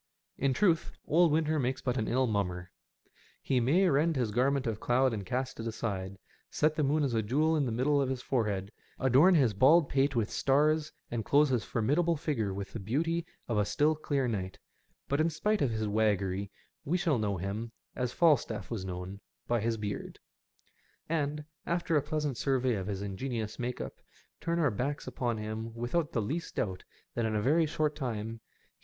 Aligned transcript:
In 0.39 0.55
truth, 0.55 0.93
old 1.05 1.31
winter 1.31 1.59
makes 1.59 1.79
but 1.79 1.95
an 1.95 2.07
ill 2.07 2.25
mummer. 2.25 2.71
He 3.39 3.59
may 3.59 3.87
rend 3.87 4.15
his 4.15 4.31
garment 4.31 4.65
of 4.65 4.79
cloud 4.79 5.13
and 5.13 5.23
cast 5.23 5.59
it 5.59 5.67
aside, 5.67 6.17
set 6.49 6.73
the 6.73 6.81
moon 6.81 7.03
as 7.03 7.13
a 7.13 7.21
jewel 7.21 7.55
in 7.55 7.67
the 7.67 7.71
middle 7.71 8.01
of 8.01 8.09
his 8.09 8.23
forehead, 8.23 8.71
adorn 8.97 9.35
his 9.35 9.53
bald 9.53 9.89
pate 9.89 10.15
with 10.15 10.31
stars, 10.31 10.91
and 11.11 11.23
clothe 11.23 11.49
his 11.51 11.63
formidable 11.63 12.17
figure 12.17 12.51
with 12.51 12.73
the 12.73 12.79
beauty 12.79 13.27
of 13.47 13.59
a 13.59 13.63
still 13.63 13.93
clear 13.93 14.27
night; 14.27 14.57
but, 15.07 15.21
in 15.21 15.29
spite 15.29 15.61
of 15.61 15.69
his 15.69 15.87
waggery, 15.87 16.49
we 16.83 16.97
shall 16.97 17.19
know 17.19 17.37
him, 17.37 17.71
as 17.95 18.11
Falstaff 18.11 18.71
was 18.71 18.83
known, 18.83 19.19
by 19.47 19.59
his 19.61 19.77
beard: 19.77 20.17
and, 21.09 21.45
after 21.67 21.95
a 21.95 22.01
pleasant 22.01 22.37
survey 22.37 22.73
of 22.73 22.87
his 22.87 23.03
ingenious 23.03 23.59
make 23.59 23.79
up, 23.79 23.93
turn 24.39 24.57
our 24.57 24.71
backs 24.71 25.05
upon 25.05 25.37
him 25.37 25.71
without 25.75 26.11
the 26.11 26.23
least 26.23 26.55
doubt 26.55 26.85
that 27.13 27.23
in 27.23 27.35
a 27.35 27.39
very 27.43 27.67
SEASIDE 27.67 27.67
EFFECTS. 27.67 27.77
217 27.77 27.77
short 28.27 28.29
time 28.29 28.39
he. 28.39 28.71